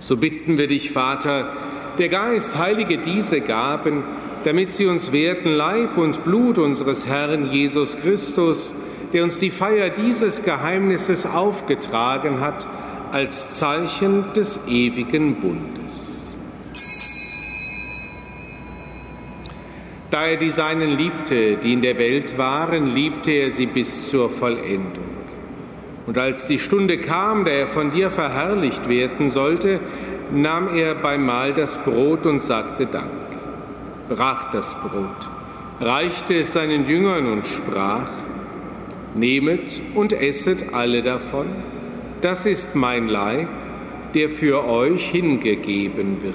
So 0.00 0.18
bitten 0.18 0.58
wir 0.58 0.66
dich, 0.66 0.90
Vater, 0.90 1.52
der 1.98 2.08
Geist 2.08 2.58
heilige 2.58 2.98
diese 2.98 3.40
Gaben, 3.40 4.04
damit 4.46 4.72
sie 4.72 4.86
uns 4.86 5.10
werten 5.10 5.50
Leib 5.50 5.98
und 5.98 6.22
Blut 6.22 6.58
unseres 6.58 7.08
Herrn 7.08 7.50
Jesus 7.50 7.98
Christus, 7.98 8.72
der 9.12 9.24
uns 9.24 9.40
die 9.40 9.50
Feier 9.50 9.90
dieses 9.90 10.44
Geheimnisses 10.44 11.26
aufgetragen 11.26 12.38
hat, 12.38 12.64
als 13.10 13.50
Zeichen 13.58 14.32
des 14.34 14.60
ewigen 14.68 15.40
Bundes. 15.40 16.22
Da 20.12 20.26
er 20.26 20.36
die 20.36 20.50
Seinen 20.50 20.96
liebte, 20.96 21.56
die 21.56 21.72
in 21.72 21.82
der 21.82 21.98
Welt 21.98 22.38
waren, 22.38 22.94
liebte 22.94 23.32
er 23.32 23.50
sie 23.50 23.66
bis 23.66 24.08
zur 24.08 24.30
Vollendung. 24.30 25.16
Und 26.06 26.18
als 26.18 26.46
die 26.46 26.60
Stunde 26.60 26.98
kam, 26.98 27.44
da 27.44 27.50
er 27.50 27.66
von 27.66 27.90
dir 27.90 28.12
verherrlicht 28.12 28.88
werden 28.88 29.28
sollte, 29.28 29.80
nahm 30.32 30.72
er 30.72 30.94
beim 30.94 31.26
Mahl 31.26 31.52
das 31.52 31.76
Brot 31.82 32.26
und 32.26 32.44
sagte 32.44 32.86
Dank 32.86 33.25
brach 34.08 34.50
das 34.50 34.74
Brot, 34.74 35.30
reichte 35.80 36.34
es 36.34 36.52
seinen 36.52 36.86
Jüngern 36.86 37.26
und 37.26 37.46
sprach, 37.46 38.08
Nehmet 39.14 39.80
und 39.94 40.12
esset 40.12 40.74
alle 40.74 41.00
davon. 41.00 41.46
Das 42.20 42.44
ist 42.44 42.74
mein 42.74 43.08
Leib, 43.08 43.48
der 44.14 44.28
für 44.28 44.68
euch 44.68 45.06
hingegeben 45.06 46.22
wird. 46.22 46.34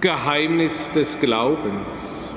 Geheimnis 0.00 0.92
des 0.92 1.18
Glaubens. 1.18 2.30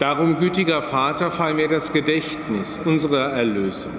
Darum, 0.00 0.36
gütiger 0.36 0.82
Vater, 0.82 1.30
feiern 1.30 1.58
wir 1.58 1.68
das 1.68 1.92
Gedächtnis 1.92 2.80
unserer 2.84 3.34
Erlösung. 3.34 3.92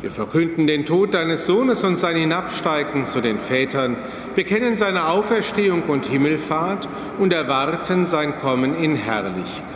Wir 0.00 0.10
verkünden 0.10 0.66
den 0.66 0.84
Tod 0.84 1.14
deines 1.14 1.46
Sohnes 1.46 1.84
und 1.84 1.96
sein 1.96 2.16
Hinabsteigen 2.16 3.04
zu 3.04 3.20
den 3.20 3.38
Vätern, 3.38 3.96
bekennen 4.34 4.76
seine 4.76 5.06
Auferstehung 5.06 5.84
und 5.84 6.06
Himmelfahrt 6.06 6.88
und 7.20 7.32
erwarten 7.32 8.06
sein 8.06 8.36
Kommen 8.36 8.74
in 8.74 8.96
Herrlichkeit. 8.96 9.75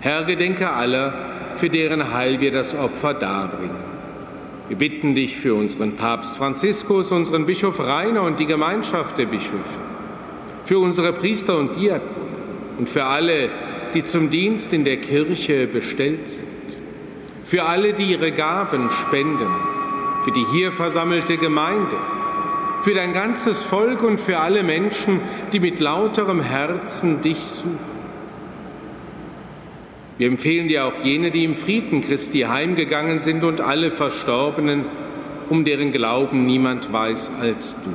Herr, 0.00 0.22
gedenke 0.22 0.70
aller, 0.70 1.12
für 1.56 1.68
deren 1.68 2.14
Heil 2.14 2.40
wir 2.40 2.52
das 2.52 2.72
Opfer 2.72 3.14
darbringen. 3.14 3.88
Wir 4.68 4.76
bitten 4.76 5.16
dich 5.16 5.36
für 5.36 5.56
unseren 5.56 5.96
Papst 5.96 6.36
Franziskus, 6.36 7.10
unseren 7.10 7.46
Bischof 7.46 7.80
Rainer 7.80 8.22
und 8.22 8.38
die 8.38 8.46
Gemeinschaft 8.46 9.18
der 9.18 9.26
Bischöfe, 9.26 9.80
für 10.64 10.78
unsere 10.78 11.12
Priester 11.12 11.58
und 11.58 11.74
Diakone 11.74 12.28
und 12.78 12.88
für 12.88 13.04
alle, 13.04 13.50
die 13.92 14.04
zum 14.04 14.30
Dienst 14.30 14.72
in 14.72 14.84
der 14.84 14.98
Kirche 14.98 15.66
bestellt 15.66 16.28
sind, 16.28 16.46
für 17.42 17.64
alle, 17.64 17.92
die 17.92 18.12
ihre 18.12 18.30
Gaben 18.30 18.90
spenden, 18.90 19.50
für 20.20 20.30
die 20.30 20.44
hier 20.52 20.70
versammelte 20.70 21.38
Gemeinde, 21.38 21.96
für 22.82 22.94
dein 22.94 23.12
ganzes 23.12 23.62
Volk 23.62 24.04
und 24.04 24.20
für 24.20 24.38
alle 24.38 24.62
Menschen, 24.62 25.20
die 25.52 25.58
mit 25.58 25.80
lauterem 25.80 26.40
Herzen 26.40 27.20
dich 27.20 27.40
suchen. 27.40 27.97
Wir 30.18 30.26
empfehlen 30.26 30.66
dir 30.66 30.84
auch 30.84 31.04
jene, 31.04 31.30
die 31.30 31.44
im 31.44 31.54
Frieden 31.54 32.00
Christi 32.00 32.40
heimgegangen 32.40 33.20
sind 33.20 33.44
und 33.44 33.60
alle 33.60 33.92
Verstorbenen, 33.92 34.84
um 35.48 35.64
deren 35.64 35.92
Glauben 35.92 36.44
niemand 36.44 36.92
weiß 36.92 37.30
als 37.40 37.76
du. 37.84 37.90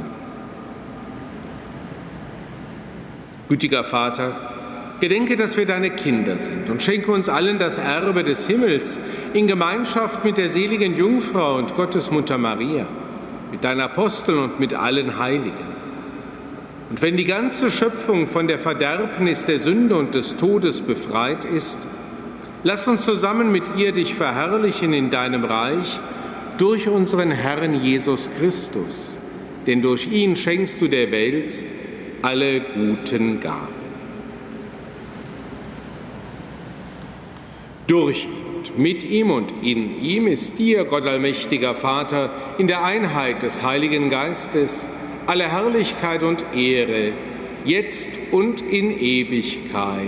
Gütiger 3.50 3.84
Vater, 3.84 4.54
gedenke, 5.02 5.36
dass 5.36 5.58
wir 5.58 5.66
deine 5.66 5.90
Kinder 5.90 6.38
sind 6.38 6.70
und 6.70 6.82
schenke 6.82 7.12
uns 7.12 7.28
allen 7.28 7.60
das 7.60 7.78
Erbe 7.78 8.24
des 8.24 8.48
Himmels 8.48 9.00
in 9.34 9.48
Gemeinschaft 9.48 10.24
mit 10.24 10.38
der 10.38 10.50
seligen 10.50 10.96
Jungfrau 10.96 11.58
und 11.58 11.76
Gottesmutter 11.76 12.38
Maria, 12.38 12.86
mit 13.52 13.66
deinen 13.66 13.82
Aposteln 13.82 14.40
und 14.40 14.62
mit 14.62 14.74
allen 14.74 15.20
Heiligen. 15.20 15.74
Und 16.90 17.02
wenn 17.02 17.18
die 17.18 17.26
ganze 17.26 17.70
Schöpfung 17.70 18.28
von 18.28 18.48
der 18.48 18.58
Verderbnis 18.58 19.44
der 19.44 19.60
Sünde 19.60 19.98
und 19.98 20.16
des 20.16 20.38
Todes 20.38 20.80
befreit 20.80 21.44
ist, 21.44 21.80
Lass 22.66 22.88
uns 22.88 23.04
zusammen 23.04 23.52
mit 23.52 23.64
ihr 23.78 23.92
dich 23.92 24.14
verherrlichen 24.16 24.94
in 24.94 25.10
deinem 25.10 25.44
Reich 25.44 26.00
durch 26.58 26.88
unseren 26.88 27.32
Herrn 27.32 27.84
Jesus 27.84 28.30
Christus, 28.38 29.18
denn 29.68 29.82
durch 29.82 30.08
ihn 30.12 30.36
schenkst 30.36 30.80
du 30.80 30.88
der 30.88 31.12
Welt 31.12 31.62
alle 32.22 32.62
guten 32.62 33.42
Gaben. 33.42 33.84
Durch 37.88 38.24
ihn, 38.24 38.44
mit 38.82 39.04
ihm 39.04 39.30
und 39.30 39.52
in 39.62 40.02
ihm 40.02 40.28
ist 40.28 40.58
dir, 40.58 40.86
Gott 40.86 41.06
allmächtiger 41.06 41.76
Vater, 41.76 42.32
in 42.58 42.68
der 42.68 42.84
Einheit 42.84 43.44
des 43.44 43.62
Heiligen 43.62 44.10
Geistes 44.10 44.86
alle 45.26 45.52
Herrlichkeit 45.52 46.24
und 46.24 46.44
Ehre, 46.56 47.12
jetzt 47.66 48.08
und 48.32 48.62
in 48.62 48.98
Ewigkeit. 48.98 50.08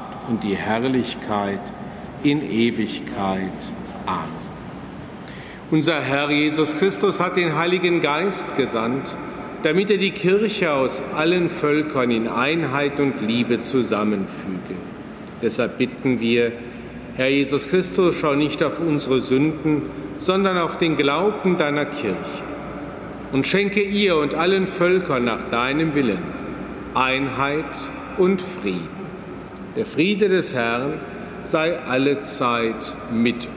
und 0.31 0.43
die 0.43 0.55
Herrlichkeit 0.55 1.59
in 2.23 2.41
Ewigkeit. 2.41 3.51
Amen. 4.05 4.41
Unser 5.69 6.01
Herr 6.01 6.31
Jesus 6.31 6.77
Christus 6.77 7.19
hat 7.19 7.35
den 7.35 7.57
Heiligen 7.57 7.99
Geist 7.99 8.55
gesandt, 8.55 9.13
damit 9.63 9.89
er 9.89 9.97
die 9.97 10.11
Kirche 10.11 10.71
aus 10.71 11.01
allen 11.15 11.49
Völkern 11.49 12.11
in 12.11 12.29
Einheit 12.29 13.01
und 13.01 13.19
Liebe 13.19 13.59
zusammenfüge. 13.59 14.75
Deshalb 15.41 15.77
bitten 15.77 16.21
wir, 16.21 16.53
Herr 17.17 17.27
Jesus 17.27 17.67
Christus, 17.67 18.15
schau 18.15 18.35
nicht 18.35 18.63
auf 18.63 18.79
unsere 18.79 19.19
Sünden, 19.19 19.81
sondern 20.17 20.57
auf 20.57 20.77
den 20.77 20.95
Glauben 20.95 21.57
deiner 21.57 21.85
Kirche 21.85 22.43
und 23.33 23.45
schenke 23.45 23.81
ihr 23.81 24.15
und 24.15 24.33
allen 24.33 24.65
Völkern 24.65 25.25
nach 25.25 25.43
deinem 25.49 25.93
Willen 25.93 26.23
Einheit 26.93 27.65
und 28.17 28.41
Frieden 28.41 29.00
Der 29.77 29.85
Friede 29.85 30.27
des 30.27 30.53
Herrn 30.53 30.99
sei 31.43 31.79
alle 31.79 32.23
Zeit 32.23 32.93
mit 33.13 33.47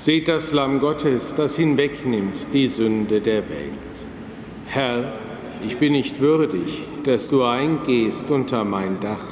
Seht 0.00 0.28
das 0.28 0.52
Lamm 0.52 0.80
Gottes, 0.80 1.34
das 1.34 1.56
hinwegnimmt 1.56 2.46
die 2.54 2.68
Sünde 2.68 3.20
der 3.20 3.46
Welt. 3.50 3.96
Herr, 4.64 5.12
ich 5.62 5.76
bin 5.76 5.92
nicht 5.92 6.20
würdig, 6.20 6.84
dass 7.04 7.28
du 7.28 7.42
eingehst 7.42 8.30
unter 8.30 8.64
mein 8.64 8.98
Dach, 9.00 9.22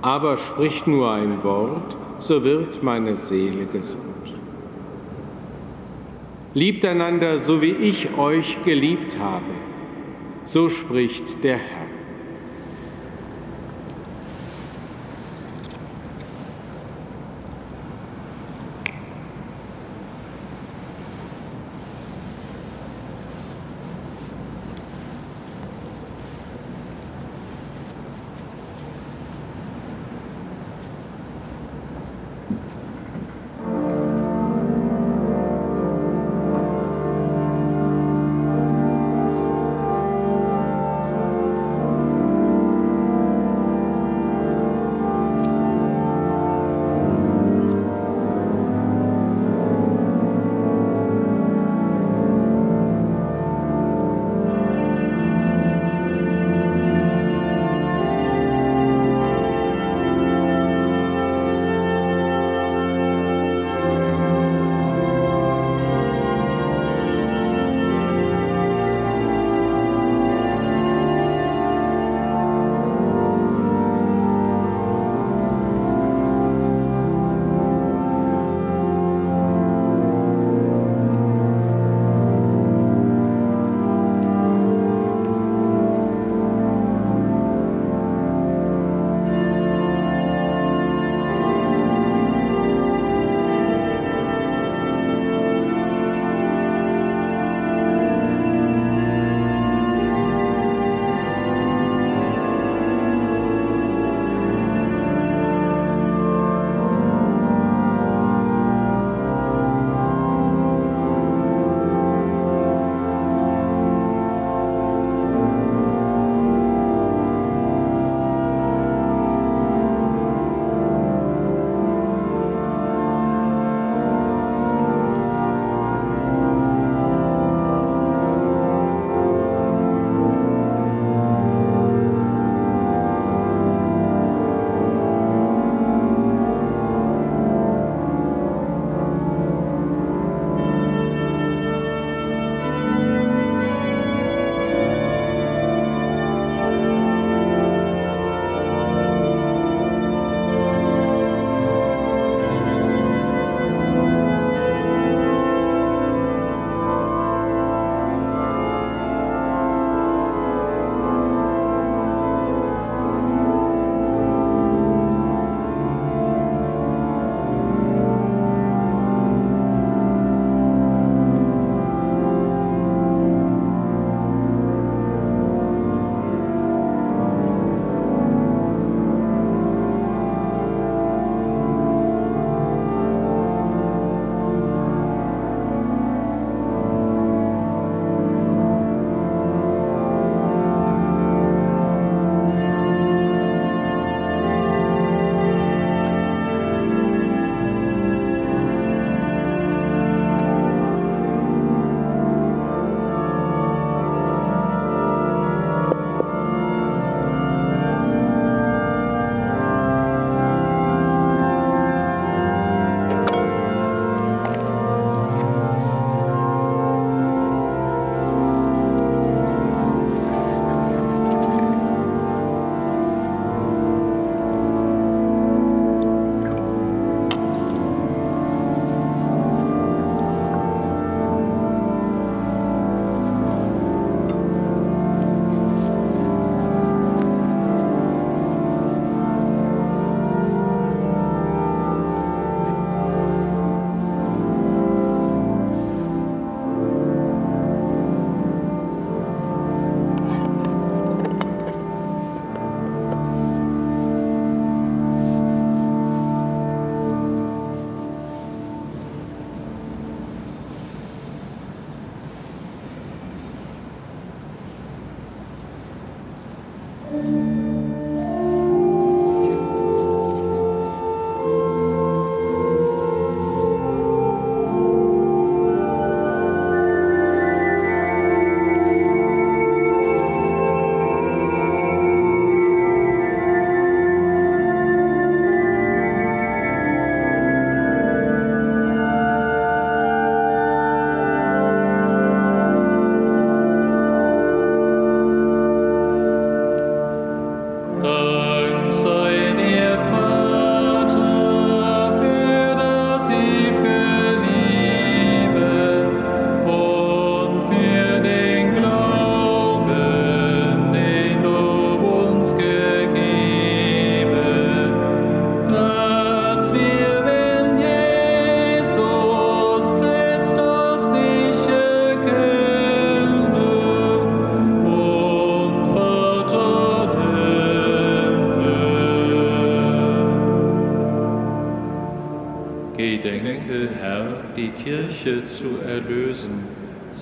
aber 0.00 0.36
sprich 0.36 0.86
nur 0.86 1.10
ein 1.10 1.42
Wort, 1.42 1.96
so 2.20 2.44
wird 2.44 2.80
meine 2.84 3.16
Seele 3.16 3.66
gesund. 3.66 4.04
Liebt 6.54 6.84
einander, 6.84 7.40
so 7.40 7.60
wie 7.60 7.72
ich 7.72 8.16
euch 8.16 8.62
geliebt 8.62 9.18
habe, 9.18 9.50
so 10.44 10.68
spricht 10.68 11.42
der 11.42 11.56
Herr. 11.56 11.87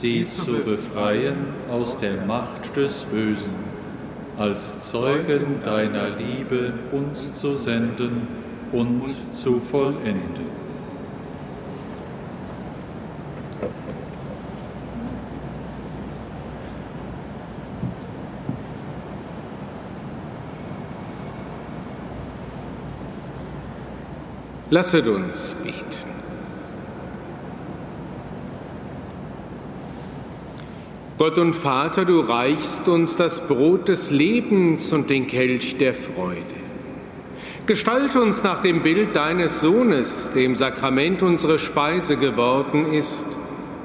Sie 0.00 0.28
zu 0.28 0.52
befreien 0.58 1.54
aus 1.70 1.98
der 1.98 2.20
Macht 2.26 2.76
des 2.76 3.06
Bösen, 3.06 3.54
als 4.38 4.90
Zeugen 4.90 5.60
deiner 5.64 6.10
Liebe 6.10 6.74
uns 6.92 7.32
zu 7.32 7.56
senden 7.56 8.28
und 8.72 9.04
zu 9.32 9.58
vollenden. 9.58 10.46
Lasset 24.68 25.06
uns 25.06 25.54
beten. 25.62 25.75
Gott 31.18 31.38
und 31.38 31.54
Vater, 31.54 32.04
du 32.04 32.20
reichst 32.20 32.88
uns 32.88 33.16
das 33.16 33.40
Brot 33.40 33.88
des 33.88 34.10
Lebens 34.10 34.92
und 34.92 35.08
den 35.08 35.26
Kelch 35.26 35.78
der 35.78 35.94
Freude. 35.94 36.42
Gestalte 37.64 38.20
uns 38.20 38.42
nach 38.42 38.60
dem 38.60 38.82
Bild 38.82 39.16
deines 39.16 39.60
Sohnes, 39.60 40.30
dem 40.34 40.54
Sakrament 40.54 41.22
unsere 41.22 41.58
Speise 41.58 42.18
geworden 42.18 42.92
ist. 42.92 43.24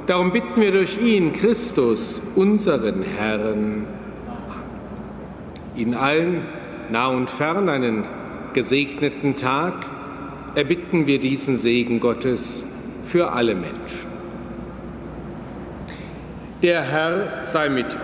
Darum 0.07 0.33
bitten 0.33 0.59
wir 0.59 0.71
durch 0.71 1.01
ihn, 1.01 1.31
Christus, 1.31 2.21
unseren 2.35 3.01
Herrn. 3.01 3.87
Ihnen 5.77 5.93
allen, 5.93 6.45
nah 6.89 7.07
und 7.07 7.29
fern, 7.29 7.69
einen 7.69 8.03
gesegneten 8.51 9.37
Tag, 9.37 9.85
erbitten 10.55 11.07
wir 11.07 11.19
diesen 11.21 11.57
Segen 11.57 12.01
Gottes 12.01 12.65
für 13.03 13.31
alle 13.31 13.55
Menschen. 13.55 14.10
Der 16.61 16.83
Herr 16.83 17.43
sei 17.43 17.69
mit 17.69 17.87
euch. 17.87 18.01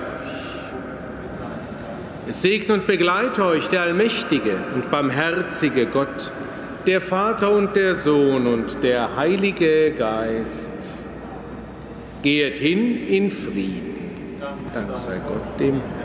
Es 2.27 2.41
segne 2.41 2.73
und 2.73 2.87
begleite 2.87 3.45
euch 3.45 3.67
der 3.67 3.81
allmächtige 3.81 4.57
und 4.73 4.89
barmherzige 4.89 5.85
Gott, 5.85 6.31
der 6.87 6.99
Vater 6.99 7.51
und 7.51 7.75
der 7.75 7.93
Sohn 7.93 8.47
und 8.47 8.81
der 8.81 9.15
Heilige 9.15 9.91
Geist. 9.91 10.73
Gehet 12.23 12.57
hin 12.57 13.07
in 13.07 13.29
Frieden. 13.29 13.95
Dank 14.73 14.97
sei 14.97 15.21
Gott 15.27 15.59
dem 15.59 15.75
Herrn. 15.75 15.96